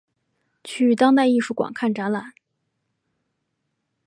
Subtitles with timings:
[0.63, 2.33] 去当代艺术馆看展览